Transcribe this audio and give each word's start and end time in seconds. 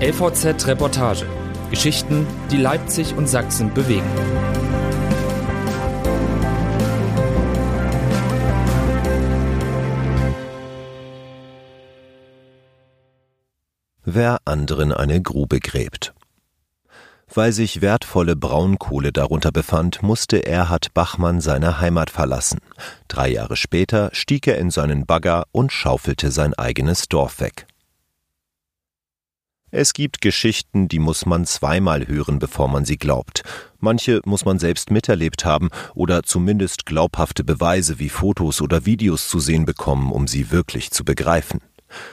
LVZ 0.00 0.66
Reportage. 0.66 1.24
Geschichten, 1.70 2.26
die 2.50 2.56
Leipzig 2.56 3.14
und 3.16 3.28
Sachsen 3.28 3.72
bewegen. 3.72 4.02
Wer 14.04 14.38
anderen 14.44 14.92
eine 14.92 15.22
Grube 15.22 15.60
gräbt. 15.60 16.12
Weil 17.32 17.52
sich 17.52 17.80
wertvolle 17.80 18.34
Braunkohle 18.34 19.12
darunter 19.12 19.52
befand, 19.52 20.02
musste 20.02 20.44
Erhard 20.44 20.92
Bachmann 20.92 21.40
seine 21.40 21.80
Heimat 21.80 22.10
verlassen. 22.10 22.58
Drei 23.06 23.28
Jahre 23.28 23.54
später 23.54 24.10
stieg 24.12 24.48
er 24.48 24.58
in 24.58 24.72
seinen 24.72 25.06
Bagger 25.06 25.44
und 25.52 25.72
schaufelte 25.72 26.32
sein 26.32 26.52
eigenes 26.54 27.06
Dorf 27.08 27.38
weg. 27.38 27.68
Es 29.76 29.92
gibt 29.92 30.20
Geschichten, 30.20 30.86
die 30.86 31.00
muss 31.00 31.26
man 31.26 31.46
zweimal 31.46 32.06
hören, 32.06 32.38
bevor 32.38 32.68
man 32.68 32.84
sie 32.84 32.96
glaubt. 32.96 33.42
Manche 33.80 34.20
muss 34.24 34.44
man 34.44 34.60
selbst 34.60 34.92
miterlebt 34.92 35.44
haben 35.44 35.68
oder 35.96 36.22
zumindest 36.22 36.86
glaubhafte 36.86 37.42
Beweise 37.42 37.98
wie 37.98 38.08
Fotos 38.08 38.62
oder 38.62 38.86
Videos 38.86 39.28
zu 39.28 39.40
sehen 39.40 39.64
bekommen, 39.64 40.12
um 40.12 40.28
sie 40.28 40.52
wirklich 40.52 40.92
zu 40.92 41.04
begreifen. 41.04 41.58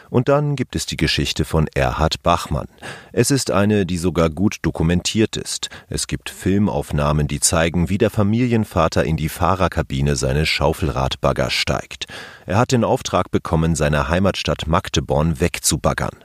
Und 0.09 0.27
dann 0.27 0.55
gibt 0.55 0.75
es 0.75 0.87
die 0.87 0.97
Geschichte 0.97 1.45
von 1.45 1.67
Erhard 1.75 2.23
Bachmann. 2.23 2.65
Es 3.13 3.29
ist 3.29 3.51
eine, 3.51 3.85
die 3.85 3.99
sogar 3.99 4.31
gut 4.31 4.57
dokumentiert 4.63 5.37
ist. 5.37 5.69
Es 5.87 6.07
gibt 6.07 6.31
Filmaufnahmen, 6.31 7.27
die 7.27 7.41
zeigen, 7.41 7.89
wie 7.89 7.99
der 7.99 8.09
Familienvater 8.09 9.03
in 9.03 9.17
die 9.17 9.29
Fahrerkabine 9.29 10.15
seines 10.15 10.49
Schaufelradbaggers 10.49 11.53
steigt. 11.53 12.07
Er 12.47 12.57
hat 12.57 12.71
den 12.71 12.83
Auftrag 12.83 13.29
bekommen, 13.29 13.75
seine 13.75 14.09
Heimatstadt 14.09 14.65
Magdeborn 14.65 15.39
wegzubaggern. 15.39 16.17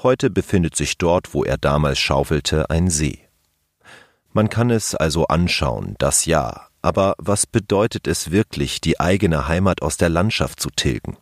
Heute 0.00 0.30
befindet 0.30 0.76
sich 0.76 0.96
dort, 0.96 1.34
wo 1.34 1.44
er 1.44 1.58
damals 1.58 1.98
schaufelte, 1.98 2.70
ein 2.70 2.88
See. 2.88 3.18
Man 4.32 4.48
kann 4.48 4.70
es 4.70 4.94
also 4.94 5.26
anschauen, 5.26 5.96
das 5.98 6.24
ja, 6.24 6.68
aber 6.82 7.14
was 7.18 7.46
bedeutet 7.46 8.06
es 8.06 8.30
wirklich, 8.30 8.80
die 8.80 9.00
eigene 9.00 9.48
Heimat 9.48 9.82
aus 9.82 9.96
der 9.96 10.08
Landschaft 10.08 10.60
zu 10.60 10.70
tilgen? 10.70 11.16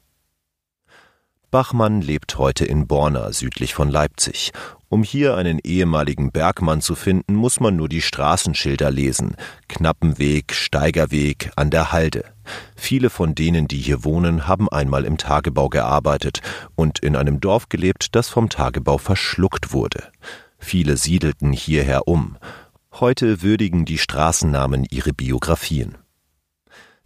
Bachmann 1.57 2.03
lebt 2.03 2.37
heute 2.37 2.67
in 2.67 2.87
Borna 2.87 3.33
südlich 3.33 3.73
von 3.73 3.89
Leipzig. 3.91 4.53
Um 4.91 5.03
hier 5.03 5.39
einen 5.39 5.59
ehemaligen 5.59 6.31
Bergmann 6.31 6.83
zu 6.83 6.95
finden, 6.95 7.35
muss 7.35 7.61
man 7.61 7.77
nur 7.77 7.89
die 7.89 8.03
Straßenschilder 8.03 8.91
lesen. 8.91 9.37
Knappenweg, 9.67 10.53
Steigerweg, 10.53 11.53
an 11.57 11.71
der 11.71 11.93
Halde. 11.93 12.27
Viele 12.77 13.09
von 13.09 13.35
denen, 13.35 13.69
die 13.69 13.79
hier 13.79 14.05
wohnen, 14.05 14.47
haben 14.47 14.69
einmal 14.69 15.07
im 15.07 15.17
Tagebau 15.17 15.71
gearbeitet 15.71 16.43
und 16.75 16.99
in 16.99 17.17
einem 17.17 17.41
Dorf 17.41 17.71
gelebt, 17.71 18.15
das 18.15 18.29
vom 18.29 18.51
Tagebau 18.51 18.99
verschluckt 18.99 19.73
wurde. 19.73 20.13
Viele 20.59 20.99
siedelten 20.99 21.55
hierher 21.55 22.07
um. 22.07 22.37
Heute 22.93 23.41
würdigen 23.41 23.87
die 23.87 23.97
Straßennamen 23.97 24.85
ihre 24.91 25.15
Biografien. 25.15 25.97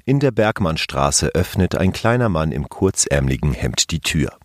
In 0.04 0.18
der 0.18 0.32
Bergmannstraße 0.32 1.36
öffnet 1.36 1.76
ein 1.76 1.92
kleiner 1.92 2.28
Mann 2.28 2.50
im 2.50 2.68
kurzärmligen 2.68 3.52
Hemd 3.52 3.92
die 3.92 4.00
Tür. 4.00 4.39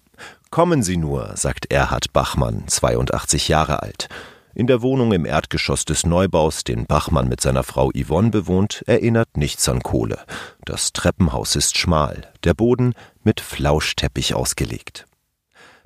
Kommen 0.55 0.83
Sie 0.83 0.95
nur, 0.95 1.35
sagt 1.35 1.69
Erhard 1.69 2.13
Bachmann, 2.13 2.63
82 2.65 3.49
Jahre 3.49 3.83
alt. 3.83 4.07
In 4.53 4.67
der 4.67 4.81
Wohnung 4.81 5.11
im 5.11 5.25
Erdgeschoss 5.25 5.83
des 5.83 6.05
Neubaus, 6.05 6.63
den 6.63 6.85
Bachmann 6.85 7.27
mit 7.27 7.41
seiner 7.41 7.63
Frau 7.63 7.91
Yvonne 7.93 8.29
bewohnt, 8.29 8.81
erinnert 8.87 9.35
nichts 9.35 9.67
an 9.67 9.83
Kohle. 9.83 10.17
Das 10.63 10.93
Treppenhaus 10.93 11.57
ist 11.57 11.77
schmal, 11.77 12.31
der 12.45 12.53
Boden 12.53 12.93
mit 13.21 13.41
Flauschteppich 13.41 14.33
ausgelegt. 14.33 15.07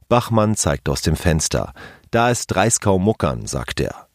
Bachmann 0.07 0.55
zeigt 0.55 0.87
aus 0.87 1.01
dem 1.01 1.15
Fenster. 1.15 1.73
Da 2.11 2.29
ist 2.29 2.45
Dreiskau-Muckern, 2.51 3.47
sagt 3.47 3.79
er. 3.79 4.05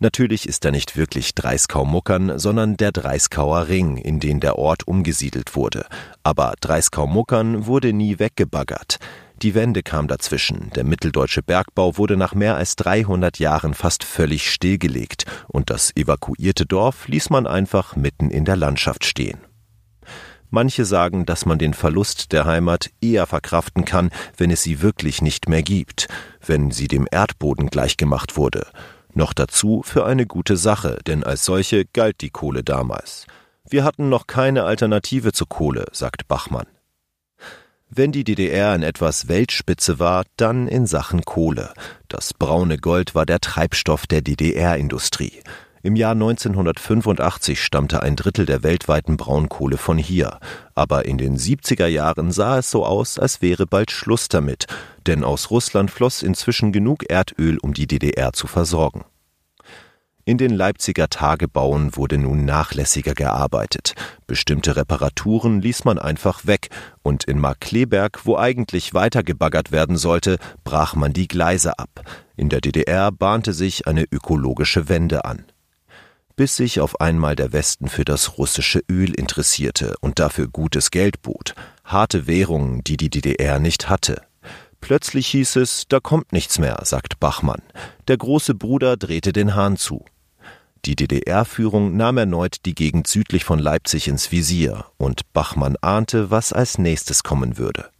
Natürlich 0.00 0.48
ist 0.48 0.64
er 0.64 0.72
nicht 0.72 0.96
wirklich 0.96 1.36
Dreiskau-Muckern, 1.36 2.36
sondern 2.38 2.76
der 2.76 2.90
Dreiskauer 2.90 3.68
Ring, 3.68 3.96
in 3.96 4.18
den 4.18 4.40
der 4.40 4.58
Ort 4.58 4.88
umgesiedelt 4.88 5.54
wurde. 5.54 5.86
Aber 6.24 6.54
Dreiskau-Muckern 6.60 7.66
wurde 7.66 7.92
nie 7.92 8.18
weggebaggert. 8.18 8.98
Die 9.42 9.54
Wende 9.54 9.82
kam 9.82 10.06
dazwischen. 10.06 10.70
Der 10.74 10.84
mitteldeutsche 10.84 11.42
Bergbau 11.42 11.96
wurde 11.96 12.18
nach 12.18 12.34
mehr 12.34 12.56
als 12.56 12.76
300 12.76 13.38
Jahren 13.38 13.72
fast 13.72 14.04
völlig 14.04 14.50
stillgelegt 14.50 15.24
und 15.48 15.70
das 15.70 15.96
evakuierte 15.96 16.66
Dorf 16.66 17.08
ließ 17.08 17.30
man 17.30 17.46
einfach 17.46 17.96
mitten 17.96 18.30
in 18.30 18.44
der 18.44 18.56
Landschaft 18.56 19.04
stehen. 19.04 19.38
Manche 20.50 20.84
sagen, 20.84 21.24
dass 21.24 21.46
man 21.46 21.58
den 21.58 21.72
Verlust 21.72 22.32
der 22.32 22.44
Heimat 22.44 22.90
eher 23.00 23.26
verkraften 23.26 23.84
kann, 23.86 24.10
wenn 24.36 24.50
es 24.50 24.62
sie 24.62 24.82
wirklich 24.82 25.22
nicht 25.22 25.48
mehr 25.48 25.62
gibt, 25.62 26.08
wenn 26.44 26.70
sie 26.70 26.88
dem 26.88 27.06
Erdboden 27.10 27.68
gleichgemacht 27.68 28.36
wurde. 28.36 28.66
Noch 29.14 29.32
dazu 29.32 29.82
für 29.84 30.04
eine 30.04 30.26
gute 30.26 30.56
Sache, 30.56 30.98
denn 31.06 31.24
als 31.24 31.44
solche 31.44 31.86
galt 31.86 32.20
die 32.20 32.30
Kohle 32.30 32.62
damals. 32.62 33.26
Wir 33.68 33.84
hatten 33.84 34.08
noch 34.08 34.26
keine 34.26 34.64
Alternative 34.64 35.32
zur 35.32 35.48
Kohle, 35.48 35.86
sagt 35.92 36.28
Bachmann. 36.28 36.66
Wenn 37.92 38.12
die 38.12 38.22
DDR 38.22 38.72
in 38.76 38.84
etwas 38.84 39.26
Weltspitze 39.26 39.98
war, 39.98 40.22
dann 40.36 40.68
in 40.68 40.86
Sachen 40.86 41.24
Kohle. 41.24 41.74
Das 42.06 42.32
braune 42.32 42.78
Gold 42.78 43.16
war 43.16 43.26
der 43.26 43.40
Treibstoff 43.40 44.06
der 44.06 44.22
DDR-Industrie. 44.22 45.42
Im 45.82 45.96
Jahr 45.96 46.12
1985 46.12 47.60
stammte 47.60 48.00
ein 48.00 48.14
Drittel 48.14 48.46
der 48.46 48.62
weltweiten 48.62 49.16
Braunkohle 49.16 49.76
von 49.76 49.98
hier. 49.98 50.38
Aber 50.76 51.04
in 51.04 51.18
den 51.18 51.36
70er 51.36 51.88
Jahren 51.88 52.30
sah 52.30 52.58
es 52.58 52.70
so 52.70 52.86
aus, 52.86 53.18
als 53.18 53.42
wäre 53.42 53.66
bald 53.66 53.90
Schluss 53.90 54.28
damit, 54.28 54.66
denn 55.08 55.24
aus 55.24 55.50
Russland 55.50 55.90
floss 55.90 56.22
inzwischen 56.22 56.70
genug 56.70 57.10
Erdöl, 57.10 57.58
um 57.58 57.74
die 57.74 57.88
DDR 57.88 58.32
zu 58.32 58.46
versorgen. 58.46 59.04
In 60.24 60.36
den 60.36 60.50
Leipziger 60.50 61.08
Tagebauen 61.08 61.96
wurde 61.96 62.18
nun 62.18 62.44
nachlässiger 62.44 63.14
gearbeitet. 63.14 63.94
Bestimmte 64.26 64.76
Reparaturen 64.76 65.62
ließ 65.62 65.84
man 65.84 65.98
einfach 65.98 66.46
weg, 66.46 66.68
und 67.02 67.24
in 67.24 67.38
Markkleeberg, 67.38 68.20
wo 68.24 68.36
eigentlich 68.36 68.92
weitergebaggert 68.92 69.72
werden 69.72 69.96
sollte, 69.96 70.36
brach 70.62 70.94
man 70.94 71.12
die 71.12 71.26
Gleise 71.26 71.78
ab. 71.78 72.04
In 72.36 72.48
der 72.50 72.60
DDR 72.60 73.10
bahnte 73.10 73.54
sich 73.54 73.86
eine 73.86 74.04
ökologische 74.10 74.88
Wende 74.88 75.24
an. 75.24 75.44
Bis 76.36 76.56
sich 76.56 76.80
auf 76.80 77.00
einmal 77.00 77.36
der 77.36 77.52
Westen 77.52 77.88
für 77.88 78.04
das 78.04 78.38
russische 78.38 78.80
Öl 78.90 79.14
interessierte 79.14 79.94
und 80.00 80.18
dafür 80.18 80.48
gutes 80.48 80.90
Geld 80.90 81.22
bot, 81.22 81.54
harte 81.84 82.26
Währungen, 82.26 82.84
die 82.84 82.96
die 82.96 83.10
DDR 83.10 83.58
nicht 83.58 83.88
hatte. 83.88 84.22
Plötzlich 84.80 85.28
hieß 85.28 85.56
es, 85.56 85.84
da 85.88 86.00
kommt 86.00 86.32
nichts 86.32 86.58
mehr, 86.58 86.80
sagt 86.84 87.20
Bachmann. 87.20 87.62
Der 88.08 88.16
große 88.16 88.54
Bruder 88.54 88.96
drehte 88.96 89.32
den 89.32 89.54
Hahn 89.54 89.76
zu. 89.76 90.04
Die 90.86 90.96
DDR-Führung 90.96 91.96
nahm 91.96 92.16
erneut 92.16 92.64
die 92.64 92.74
Gegend 92.74 93.06
südlich 93.06 93.44
von 93.44 93.58
Leipzig 93.58 94.08
ins 94.08 94.32
Visier, 94.32 94.86
und 94.96 95.30
Bachmann 95.34 95.76
ahnte, 95.82 96.30
was 96.30 96.52
als 96.52 96.78
nächstes 96.78 97.22
kommen 97.22 97.58
würde. 97.58 97.90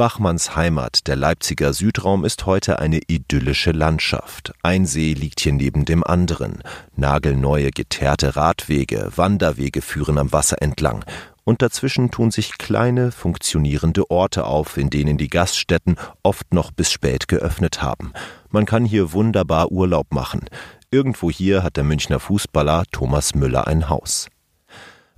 Bachmanns 0.00 0.56
Heimat, 0.56 1.08
der 1.08 1.16
Leipziger 1.16 1.74
Südraum, 1.74 2.24
ist 2.24 2.46
heute 2.46 2.78
eine 2.78 3.00
idyllische 3.08 3.72
Landschaft. 3.72 4.54
Ein 4.62 4.86
See 4.86 5.12
liegt 5.12 5.40
hier 5.40 5.52
neben 5.52 5.84
dem 5.84 6.04
anderen. 6.04 6.62
Nagelneue 6.96 7.70
geteerte 7.70 8.34
Radwege, 8.34 9.10
Wanderwege 9.16 9.82
führen 9.82 10.16
am 10.16 10.32
Wasser 10.32 10.62
entlang. 10.62 11.04
Und 11.44 11.62
dazwischen 11.62 12.10
tun 12.10 12.30
sich 12.30 12.58
kleine, 12.58 13.12
funktionierende 13.12 14.10
Orte 14.10 14.44
auf, 14.44 14.76
in 14.76 14.90
denen 14.90 15.18
die 15.18 15.28
Gaststätten 15.28 15.96
oft 16.22 16.52
noch 16.54 16.70
bis 16.70 16.92
spät 16.92 17.28
geöffnet 17.28 17.82
haben. 17.82 18.12
Man 18.50 18.66
kann 18.66 18.84
hier 18.84 19.12
wunderbar 19.12 19.72
Urlaub 19.72 20.12
machen. 20.12 20.46
Irgendwo 20.90 21.30
hier 21.30 21.62
hat 21.62 21.76
der 21.76 21.84
Münchner 21.84 22.20
Fußballer 22.20 22.84
Thomas 22.90 23.34
Müller 23.34 23.66
ein 23.66 23.88
Haus. 23.88 24.28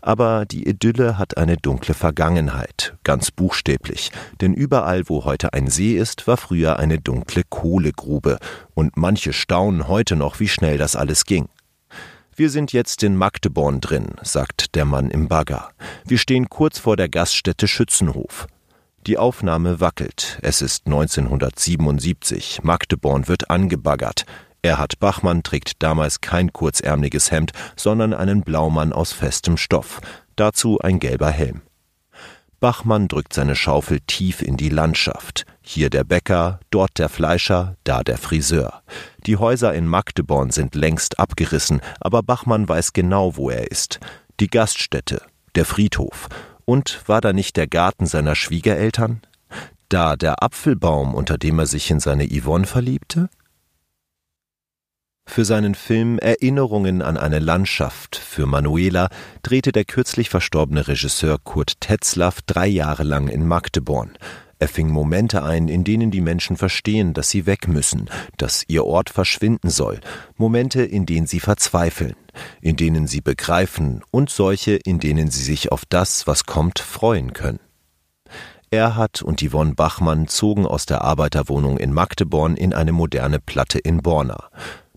Aber 0.02 0.46
die 0.46 0.68
Idylle 0.68 1.16
hat 1.16 1.36
eine 1.36 1.56
dunkle 1.56 1.94
Vergangenheit, 1.94 2.94
ganz 3.04 3.30
buchstäblich, 3.30 4.10
denn 4.40 4.52
überall, 4.52 5.08
wo 5.08 5.24
heute 5.24 5.52
ein 5.52 5.68
See 5.68 5.96
ist, 5.96 6.26
war 6.26 6.36
früher 6.36 6.80
eine 6.80 6.98
dunkle 6.98 7.42
Kohlegrube, 7.48 8.38
und 8.74 8.96
manche 8.96 9.32
staunen 9.32 9.86
heute 9.86 10.16
noch, 10.16 10.40
wie 10.40 10.48
schnell 10.48 10.76
das 10.76 10.96
alles 10.96 11.24
ging. 11.24 11.48
Wir 12.42 12.50
sind 12.50 12.72
jetzt 12.72 13.04
in 13.04 13.14
Magdeborn 13.14 13.80
drin, 13.80 14.16
sagt 14.20 14.74
der 14.74 14.84
Mann 14.84 15.12
im 15.12 15.28
Bagger. 15.28 15.70
Wir 16.04 16.18
stehen 16.18 16.48
kurz 16.48 16.76
vor 16.76 16.96
der 16.96 17.08
Gaststätte 17.08 17.68
Schützenhof. 17.68 18.48
Die 19.06 19.16
Aufnahme 19.16 19.78
wackelt. 19.78 20.40
Es 20.42 20.60
ist 20.60 20.86
1977. 20.86 22.64
Magdeborn 22.64 23.28
wird 23.28 23.48
angebaggert. 23.48 24.24
Erhard 24.60 24.98
Bachmann 24.98 25.44
trägt 25.44 25.84
damals 25.84 26.20
kein 26.20 26.52
kurzärmliches 26.52 27.30
Hemd, 27.30 27.52
sondern 27.76 28.12
einen 28.12 28.42
Blaumann 28.42 28.92
aus 28.92 29.12
festem 29.12 29.56
Stoff, 29.56 30.00
dazu 30.34 30.80
ein 30.80 30.98
gelber 30.98 31.30
Helm. 31.30 31.62
Bachmann 32.62 33.08
drückt 33.08 33.32
seine 33.32 33.56
Schaufel 33.56 33.98
tief 34.06 34.40
in 34.40 34.56
die 34.56 34.68
Landschaft. 34.68 35.46
Hier 35.62 35.90
der 35.90 36.04
Bäcker, 36.04 36.60
dort 36.70 36.96
der 36.96 37.08
Fleischer, 37.08 37.74
da 37.82 38.04
der 38.04 38.18
Friseur. 38.18 38.84
Die 39.26 39.36
Häuser 39.36 39.74
in 39.74 39.88
Magdeborn 39.88 40.52
sind 40.52 40.76
längst 40.76 41.18
abgerissen, 41.18 41.80
aber 42.00 42.22
Bachmann 42.22 42.68
weiß 42.68 42.92
genau, 42.92 43.36
wo 43.36 43.50
er 43.50 43.72
ist. 43.72 43.98
Die 44.38 44.46
Gaststätte, 44.46 45.22
der 45.56 45.64
Friedhof. 45.64 46.28
Und 46.64 47.02
war 47.08 47.20
da 47.20 47.32
nicht 47.32 47.56
der 47.56 47.66
Garten 47.66 48.06
seiner 48.06 48.36
Schwiegereltern? 48.36 49.22
Etwa 49.90 50.16
der 50.16 50.42
Apfelbaum, 50.42 51.14
unter 51.14 51.36
dem 51.36 51.58
er 51.58 51.66
sich 51.66 51.90
in 51.90 52.00
seine 52.00 52.26
Yvonne 52.26 52.66
verliebte? 52.66 53.28
Für 55.32 55.46
seinen 55.46 55.74
Film 55.74 56.18
Erinnerungen 56.18 57.00
an 57.00 57.16
eine 57.16 57.38
Landschaft 57.38 58.16
für 58.16 58.44
Manuela 58.44 59.08
drehte 59.40 59.72
der 59.72 59.86
kürzlich 59.86 60.28
verstorbene 60.28 60.88
Regisseur 60.88 61.38
Kurt 61.42 61.80
Tetzlaff 61.80 62.42
drei 62.42 62.66
Jahre 62.66 63.02
lang 63.02 63.28
in 63.28 63.48
Magdeborn. 63.48 64.10
Er 64.58 64.68
fing 64.68 64.90
Momente 64.90 65.42
ein, 65.42 65.68
in 65.68 65.84
denen 65.84 66.10
die 66.10 66.20
Menschen 66.20 66.58
verstehen, 66.58 67.14
dass 67.14 67.30
sie 67.30 67.46
weg 67.46 67.66
müssen, 67.66 68.10
dass 68.36 68.64
ihr 68.68 68.84
Ort 68.84 69.08
verschwinden 69.08 69.70
soll, 69.70 70.02
Momente, 70.36 70.82
in 70.82 71.06
denen 71.06 71.26
sie 71.26 71.40
verzweifeln, 71.40 72.14
in 72.60 72.76
denen 72.76 73.06
sie 73.06 73.22
begreifen 73.22 74.02
und 74.10 74.28
solche, 74.28 74.72
in 74.72 75.00
denen 75.00 75.30
sie 75.30 75.44
sich 75.44 75.72
auf 75.72 75.84
das, 75.88 76.26
was 76.26 76.44
kommt, 76.44 76.78
freuen 76.78 77.32
können. 77.32 77.60
Erhard 78.70 79.22
und 79.22 79.42
Yvonne 79.42 79.74
Bachmann 79.74 80.28
zogen 80.28 80.66
aus 80.66 80.84
der 80.84 81.02
Arbeiterwohnung 81.02 81.78
in 81.78 81.92
Magdeborn 81.92 82.56
in 82.56 82.74
eine 82.74 82.92
moderne 82.92 83.38
Platte 83.38 83.78
in 83.78 84.02
Borna. 84.02 84.50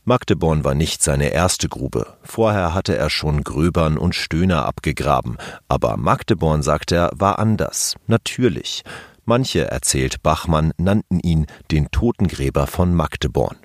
Magdeborn 0.08 0.64
war 0.64 0.76
nicht 0.76 1.02
seine 1.02 1.30
erste 1.30 1.68
Grube. 1.68 2.16
Vorher 2.22 2.76
hatte 2.76 2.96
er 2.96 3.10
schon 3.10 3.44
Gröbern 3.44 3.98
und 3.98 4.14
Stöhner 4.14 4.66
abgegraben. 4.66 5.38
Aber 5.68 5.98
Magdeborn, 5.98 6.62
sagt 6.62 6.92
er, 6.92 7.10
war 7.16 7.40
anders, 7.40 7.96
natürlich. 8.06 8.84
Manche, 9.26 9.72
erzählt 9.72 10.22
Bachmann, 10.22 10.74
nannten 10.78 11.20
ihn 11.20 11.48
den 11.72 11.90
Totengräber 11.90 12.68
von 12.68 12.94
Magdeborn. 12.94 13.58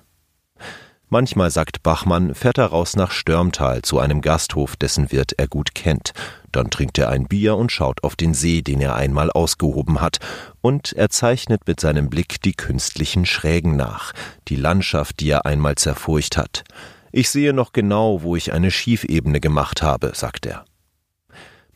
Manchmal, 1.13 1.51
sagt 1.51 1.83
Bachmann, 1.83 2.33
fährt 2.33 2.57
er 2.57 2.67
raus 2.67 2.95
nach 2.95 3.11
Störmtal 3.11 3.81
zu 3.81 3.99
einem 3.99 4.21
Gasthof, 4.21 4.77
dessen 4.77 5.11
Wirt 5.11 5.33
er 5.37 5.49
gut 5.49 5.75
kennt. 5.75 6.13
Dann 6.53 6.69
trinkt 6.69 6.97
er 6.99 7.09
ein 7.09 7.27
Bier 7.27 7.57
und 7.57 7.69
schaut 7.69 8.05
auf 8.05 8.15
den 8.15 8.33
See, 8.33 8.61
den 8.61 8.79
er 8.79 8.95
einmal 8.95 9.29
ausgehoben 9.29 9.99
hat, 9.99 10.19
und 10.61 10.93
er 10.93 11.09
zeichnet 11.09 11.67
mit 11.67 11.81
seinem 11.81 12.09
Blick 12.09 12.41
die 12.41 12.53
künstlichen 12.53 13.25
Schrägen 13.25 13.75
nach, 13.75 14.13
die 14.47 14.55
Landschaft, 14.55 15.19
die 15.19 15.29
er 15.31 15.45
einmal 15.45 15.75
zerfurcht 15.75 16.37
hat. 16.37 16.63
Ich 17.11 17.29
sehe 17.29 17.51
noch 17.51 17.73
genau, 17.73 18.21
wo 18.21 18.37
ich 18.37 18.53
eine 18.53 18.71
Schiefebene 18.71 19.41
gemacht 19.41 19.81
habe, 19.81 20.13
sagt 20.15 20.45
er. 20.45 20.63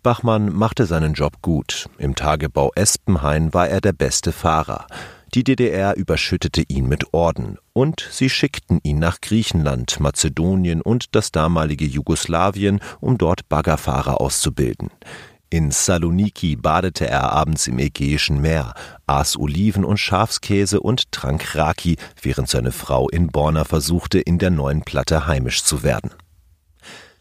Bachmann 0.01 0.55
machte 0.55 0.85
seinen 0.85 1.13
Job 1.13 1.41
gut. 1.41 1.89
Im 1.97 2.15
Tagebau 2.15 2.71
Espenhain 2.73 3.53
war 3.53 3.67
er 3.67 3.81
der 3.81 3.91
beste 3.91 4.31
Fahrer. 4.31 4.87
Die 5.35 5.43
DDR 5.43 5.97
überschüttete 5.97 6.63
ihn 6.69 6.87
mit 6.87 7.13
Orden 7.13 7.57
und 7.73 8.07
sie 8.09 8.29
schickten 8.29 8.79
ihn 8.83 8.99
nach 8.99 9.19
Griechenland, 9.19 9.99
Mazedonien 9.99 10.81
und 10.81 11.13
das 11.13 11.33
damalige 11.33 11.83
Jugoslawien, 11.83 12.79
um 13.01 13.17
dort 13.17 13.49
Baggerfahrer 13.49 14.21
auszubilden. 14.21 14.91
In 15.49 15.71
Saloniki 15.71 16.55
badete 16.55 17.09
er 17.09 17.33
abends 17.33 17.67
im 17.67 17.79
Ägäischen 17.79 18.39
Meer, 18.39 18.75
aß 19.07 19.37
Oliven 19.37 19.83
und 19.83 19.97
Schafskäse 19.97 20.79
und 20.79 21.11
trank 21.11 21.53
Raki, 21.53 21.97
während 22.21 22.47
seine 22.47 22.71
Frau 22.71 23.09
in 23.09 23.27
Borna 23.27 23.65
versuchte, 23.65 24.19
in 24.19 24.39
der 24.39 24.51
neuen 24.51 24.83
Platte 24.83 25.27
heimisch 25.27 25.65
zu 25.65 25.83
werden. 25.83 26.11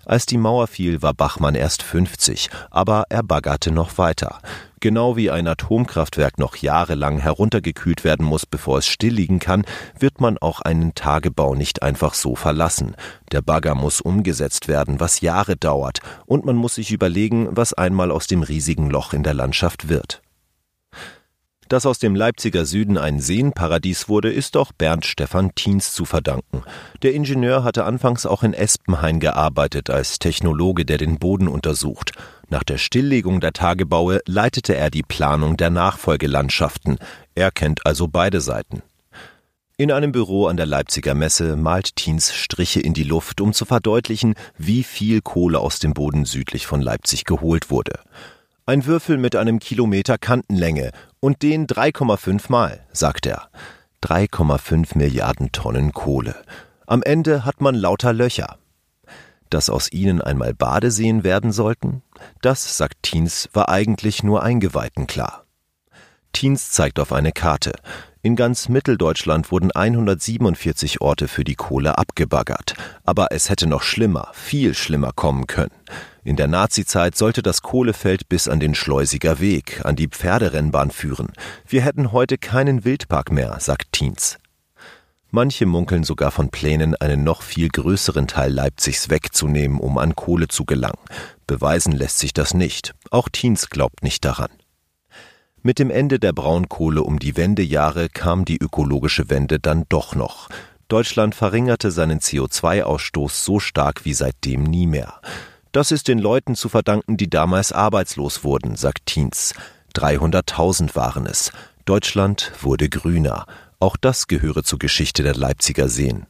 Als 0.06 0.26
die 0.26 0.38
Mauer 0.38 0.66
fiel, 0.66 1.02
war 1.02 1.14
Bachmann 1.14 1.54
erst 1.54 1.82
50, 1.82 2.50
aber 2.70 3.04
er 3.08 3.22
baggerte 3.22 3.70
noch 3.70 3.98
weiter. 3.98 4.40
Genau 4.80 5.16
wie 5.16 5.30
ein 5.30 5.48
Atomkraftwerk 5.48 6.38
noch 6.38 6.56
jahrelang 6.56 7.18
heruntergekühlt 7.18 8.04
werden 8.04 8.26
muss, 8.26 8.44
bevor 8.44 8.78
es 8.78 8.86
stillliegen 8.86 9.38
kann, 9.38 9.64
wird 9.98 10.20
man 10.20 10.36
auch 10.36 10.60
einen 10.60 10.94
Tagebau 10.94 11.54
nicht 11.54 11.82
einfach 11.82 12.12
so 12.12 12.36
verlassen. 12.36 12.94
Der 13.32 13.40
Bagger 13.40 13.74
muss 13.74 14.02
umgesetzt 14.02 14.68
werden, 14.68 15.00
was 15.00 15.22
Jahre 15.22 15.56
dauert, 15.56 16.00
und 16.26 16.44
man 16.44 16.56
muss 16.56 16.74
sich 16.74 16.92
überlegen, 16.92 17.48
was 17.52 17.72
einmal 17.72 18.10
aus 18.10 18.26
dem 18.26 18.42
riesigen 18.42 18.90
Loch 18.90 19.14
in 19.14 19.22
der 19.22 19.34
Landschaft 19.34 19.88
wird. 19.88 20.23
Dass 21.68 21.86
aus 21.86 21.98
dem 21.98 22.14
Leipziger 22.14 22.66
Süden 22.66 22.98
ein 22.98 23.20
Seenparadies 23.20 24.08
wurde, 24.08 24.30
ist 24.32 24.56
auch 24.56 24.72
Bernd 24.72 25.06
Stefan 25.06 25.54
Thiens 25.54 25.92
zu 25.92 26.04
verdanken. 26.04 26.62
Der 27.02 27.14
Ingenieur 27.14 27.64
hatte 27.64 27.84
anfangs 27.84 28.26
auch 28.26 28.42
in 28.42 28.52
Espenhain 28.52 29.18
gearbeitet 29.18 29.88
als 29.88 30.18
Technologe, 30.18 30.84
der 30.84 30.98
den 30.98 31.18
Boden 31.18 31.48
untersucht. 31.48 32.12
Nach 32.50 32.64
der 32.64 32.78
Stilllegung 32.78 33.40
der 33.40 33.52
Tagebaue 33.52 34.20
leitete 34.26 34.76
er 34.76 34.90
die 34.90 35.02
Planung 35.02 35.56
der 35.56 35.70
Nachfolgelandschaften. 35.70 36.98
Er 37.34 37.50
kennt 37.50 37.86
also 37.86 38.08
beide 38.08 38.40
Seiten. 38.40 38.82
In 39.76 39.90
einem 39.90 40.12
Büro 40.12 40.46
an 40.46 40.56
der 40.56 40.66
Leipziger 40.66 41.14
Messe 41.14 41.56
malt 41.56 41.96
Thiens 41.96 42.32
Striche 42.32 42.80
in 42.80 42.94
die 42.94 43.02
Luft, 43.02 43.40
um 43.40 43.52
zu 43.52 43.64
verdeutlichen, 43.64 44.34
wie 44.56 44.84
viel 44.84 45.20
Kohle 45.20 45.58
aus 45.58 45.80
dem 45.80 45.94
Boden 45.94 46.26
südlich 46.26 46.66
von 46.66 46.80
Leipzig 46.80 47.24
geholt 47.24 47.70
wurde. 47.70 47.98
Ein 48.66 48.86
Würfel 48.86 49.18
mit 49.18 49.36
einem 49.36 49.58
Kilometer 49.58 50.16
Kantenlänge 50.16 50.92
und 51.20 51.42
den 51.42 51.66
3,5 51.66 52.50
Mal, 52.50 52.80
sagt 52.92 53.26
er. 53.26 53.50
3,5 54.02 54.96
Milliarden 54.96 55.52
Tonnen 55.52 55.92
Kohle. 55.92 56.34
Am 56.86 57.02
Ende 57.02 57.44
hat 57.44 57.60
man 57.60 57.74
lauter 57.74 58.14
Löcher. 58.14 58.56
Dass 59.50 59.68
aus 59.68 59.92
ihnen 59.92 60.22
einmal 60.22 60.54
Badeseen 60.54 61.24
werden 61.24 61.52
sollten, 61.52 62.02
das, 62.40 62.78
sagt 62.78 63.02
Thiens, 63.02 63.50
war 63.52 63.68
eigentlich 63.68 64.22
nur 64.22 64.42
Eingeweihten 64.42 65.06
klar. 65.06 65.44
Thiens 66.32 66.70
zeigt 66.70 66.98
auf 66.98 67.12
eine 67.12 67.32
Karte. 67.32 67.72
In 68.24 68.36
ganz 68.36 68.70
Mitteldeutschland 68.70 69.52
wurden 69.52 69.70
147 69.70 71.02
Orte 71.02 71.28
für 71.28 71.44
die 71.44 71.56
Kohle 71.56 71.98
abgebaggert. 71.98 72.72
Aber 73.04 73.32
es 73.32 73.50
hätte 73.50 73.66
noch 73.66 73.82
schlimmer, 73.82 74.30
viel 74.32 74.72
schlimmer 74.72 75.12
kommen 75.14 75.46
können. 75.46 75.74
In 76.24 76.36
der 76.36 76.46
Nazizeit 76.46 77.18
sollte 77.18 77.42
das 77.42 77.60
Kohlefeld 77.60 78.30
bis 78.30 78.48
an 78.48 78.60
den 78.60 78.74
Schleusiger 78.74 79.40
Weg, 79.40 79.84
an 79.84 79.94
die 79.94 80.08
Pferderennbahn 80.08 80.90
führen. 80.90 81.32
Wir 81.68 81.82
hätten 81.82 82.12
heute 82.12 82.38
keinen 82.38 82.86
Wildpark 82.86 83.30
mehr, 83.30 83.60
sagt 83.60 83.92
Thiens. 83.92 84.38
Manche 85.30 85.66
munkeln 85.66 86.02
sogar 86.02 86.30
von 86.30 86.48
Plänen, 86.48 86.96
einen 86.96 87.24
noch 87.24 87.42
viel 87.42 87.68
größeren 87.68 88.26
Teil 88.26 88.54
Leipzigs 88.54 89.10
wegzunehmen, 89.10 89.78
um 89.78 89.98
an 89.98 90.16
Kohle 90.16 90.48
zu 90.48 90.64
gelangen. 90.64 90.96
Beweisen 91.46 91.92
lässt 91.92 92.20
sich 92.20 92.32
das 92.32 92.54
nicht. 92.54 92.94
Auch 93.10 93.28
Thiens 93.28 93.68
glaubt 93.68 94.02
nicht 94.02 94.24
daran. 94.24 94.48
Mit 95.66 95.78
dem 95.78 95.88
Ende 95.88 96.18
der 96.18 96.34
Braunkohle 96.34 97.02
um 97.02 97.18
die 97.18 97.38
Wendejahre 97.38 98.10
kam 98.10 98.44
die 98.44 98.58
ökologische 98.58 99.30
Wende 99.30 99.58
dann 99.58 99.86
doch 99.88 100.14
noch. 100.14 100.50
Deutschland 100.88 101.34
verringerte 101.34 101.90
seinen 101.90 102.20
CO2-Ausstoß 102.20 103.30
so 103.42 103.60
stark 103.60 104.04
wie 104.04 104.12
seitdem 104.12 104.62
nie 104.64 104.86
mehr. 104.86 105.22
Das 105.72 105.90
ist 105.90 106.08
den 106.08 106.18
Leuten 106.18 106.54
zu 106.54 106.68
verdanken, 106.68 107.16
die 107.16 107.30
damals 107.30 107.72
arbeitslos 107.72 108.44
wurden, 108.44 108.76
sagt 108.76 109.06
Thiens. 109.06 109.54
300.000 109.94 110.94
waren 110.96 111.24
es. 111.24 111.50
Deutschland 111.86 112.52
wurde 112.60 112.90
grüner. 112.90 113.46
Auch 113.80 113.96
das 113.96 114.26
gehöre 114.26 114.64
zur 114.64 114.78
Geschichte 114.78 115.22
der 115.22 115.34
Leipziger 115.34 115.88
Seen. 115.88 116.26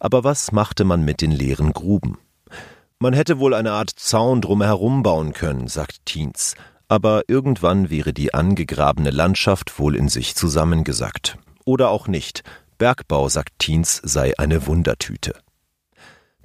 Aber 0.00 0.24
was 0.24 0.50
machte 0.50 0.82
man 0.82 1.04
mit 1.04 1.20
den 1.20 1.30
leeren 1.30 1.72
Gruben? 1.72 2.18
Man 2.98 3.14
hätte 3.14 3.38
wohl 3.38 3.54
eine 3.54 3.70
Art 3.70 3.90
Zaun 3.90 4.40
drumherum 4.40 5.04
bauen 5.04 5.32
können, 5.32 5.68
sagt 5.68 6.06
Thiens. 6.06 6.56
Aber 6.92 7.22
irgendwann 7.26 7.88
wäre 7.88 8.12
die 8.12 8.34
angegrabene 8.34 9.08
Landschaft 9.08 9.78
wohl 9.78 9.96
in 9.96 10.10
sich 10.10 10.34
zusammengesackt. 10.34 11.38
Oder 11.64 11.88
auch 11.88 12.06
nicht. 12.06 12.42
Bergbau, 12.76 13.30
sagt 13.30 13.54
Thiens, 13.58 14.02
sei 14.04 14.34
eine 14.38 14.66
Wundertüte. 14.66 15.32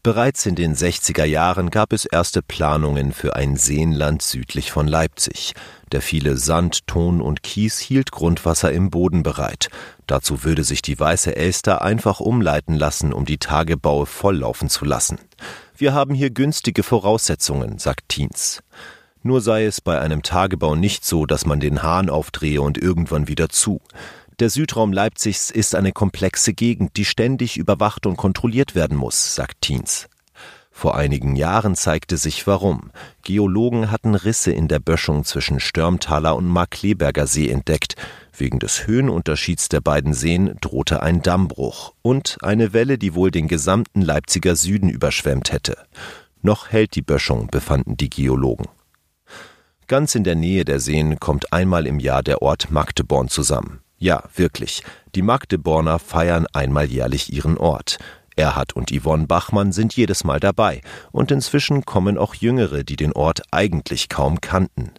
Bereits 0.03 0.45
in 0.45 0.55
den 0.55 0.73
60er 0.73 1.25
Jahren 1.25 1.69
gab 1.69 1.91
es 1.91 2.05
erste 2.05 2.41
Planungen 2.41 3.11
für 3.11 3.35
ein 3.35 3.57
Seenland 3.57 4.21
südlich 4.21 4.71
von 4.71 4.87
Leipzig. 4.87 5.51
Der 5.91 6.01
viele 6.01 6.37
Sand, 6.37 6.87
Ton 6.87 7.19
und 7.21 7.43
Kies 7.43 7.79
hielt 7.79 8.11
Grundwasser 8.11 8.71
im 8.71 8.89
Boden 8.89 9.23
bereit. 9.23 9.67
Dazu 10.05 10.45
würde 10.45 10.63
sich 10.63 10.81
die 10.81 10.97
Weiße 10.97 11.35
Elster 11.35 11.81
einfach 11.81 12.21
umleiten 12.21 12.75
lassen, 12.77 13.11
um 13.11 13.25
die 13.25 13.37
Tagebaue 13.37 14.05
volllaufen 14.05 14.69
zu 14.69 14.85
lassen. 14.85 15.19
Wir 15.75 15.93
haben 15.93 16.13
hier 16.13 16.29
günstige 16.29 16.83
Voraussetzungen, 16.83 17.79
sagt 17.79 18.07
Thiens. 18.07 18.61
Nur 19.27 19.41
sei 19.41 19.65
es 19.65 19.81
bei 19.81 19.99
einem 19.99 20.23
Tagebau 20.23 20.75
nicht 20.75 21.03
so, 21.03 21.25
dass 21.25 21.45
man 21.45 21.59
den 21.59 21.83
Hahn 21.83 22.09
aufdrehe 22.09 22.61
und 22.61 22.77
irgendwann 22.77 23.27
wieder 23.27 23.49
zu. 23.49 23.81
Der 24.39 24.49
Südraum 24.49 24.93
Leipzigs 24.93 25.51
ist 25.51 25.75
eine 25.75 25.91
komplexe 25.91 26.53
Gegend, 26.53 26.95
die 26.95 27.03
ständig 27.03 27.57
überwacht 27.57 28.05
und 28.05 28.15
kontrolliert 28.15 28.73
werden 28.73 28.95
muss, 28.95 29.35
sagt 29.35 29.59
Thiens. 29.59 30.07
Vor 30.71 30.95
einigen 30.95 31.35
Jahren 31.35 31.75
zeigte 31.75 32.15
sich 32.15 32.47
warum. 32.47 32.91
Geologen 33.21 33.91
hatten 33.91 34.15
Risse 34.15 34.53
in 34.53 34.69
der 34.69 34.79
Böschung 34.79 35.25
zwischen 35.25 35.59
Störmtaler 35.59 36.33
und 36.37 36.47
Markleberger 36.47 37.27
See 37.27 37.49
entdeckt. 37.49 37.95
Wegen 38.31 38.59
des 38.59 38.87
Höhenunterschieds 38.87 39.67
der 39.67 39.81
beiden 39.81 40.13
Seen 40.13 40.55
drohte 40.61 41.03
ein 41.03 41.21
Dammbruch 41.21 41.93
und 42.01 42.37
eine 42.43 42.71
Welle, 42.71 42.97
die 42.97 43.13
wohl 43.13 43.31
den 43.31 43.49
gesamten 43.49 44.01
Leipziger 44.01 44.55
Süden 44.55 44.87
überschwemmt 44.87 45.51
hätte. 45.51 45.75
Noch 46.41 46.69
hält 46.69 46.95
die 46.95 47.01
Böschung, 47.01 47.47
befanden 47.47 47.97
die 47.97 48.09
Geologen. 48.09 48.67
Ganz 49.87 50.15
in 50.15 50.25
der 50.25 50.35
Nähe 50.35 50.65
der 50.65 50.81
Seen 50.81 51.17
kommt 51.17 51.53
einmal 51.53 51.87
im 51.87 51.99
Jahr 51.99 52.21
der 52.21 52.41
Ort 52.41 52.71
Magdeborn 52.71 53.29
zusammen. 53.29 53.79
Ja, 53.97 54.23
wirklich. 54.35 54.83
Die 55.15 55.21
Magdeborner 55.21 55.97
feiern 55.97 56.45
einmal 56.51 56.87
jährlich 56.87 57.31
ihren 57.31 57.57
Ort. 57.57 57.97
Erhard 58.35 58.75
und 58.75 58.91
Yvonne 58.91 59.27
Bachmann 59.27 59.71
sind 59.71 59.95
jedes 59.95 60.25
Mal 60.25 60.41
dabei, 60.41 60.81
und 61.11 61.31
inzwischen 61.31 61.85
kommen 61.85 62.17
auch 62.17 62.35
Jüngere, 62.35 62.83
die 62.83 62.97
den 62.97 63.13
Ort 63.13 63.41
eigentlich 63.51 64.09
kaum 64.09 64.41
kannten. 64.41 64.91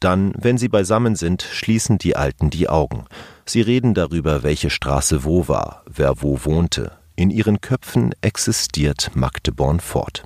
Dann, 0.00 0.32
wenn 0.36 0.58
sie 0.58 0.68
beisammen 0.68 1.14
sind, 1.14 1.42
schließen 1.42 1.98
die 1.98 2.16
Alten 2.16 2.48
die 2.48 2.68
Augen. 2.68 3.04
Sie 3.44 3.60
reden 3.60 3.94
darüber, 3.94 4.42
welche 4.42 4.70
Straße 4.70 5.24
wo 5.24 5.48
war, 5.48 5.82
wer 5.86 6.22
wo 6.22 6.44
wohnte. 6.44 6.92
In 7.14 7.30
ihren 7.30 7.60
Köpfen 7.60 8.14
existiert 8.22 9.10
Magdeborn 9.14 9.80
fort. 9.80 10.24